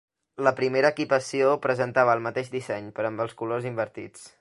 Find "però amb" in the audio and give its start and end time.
2.99-3.27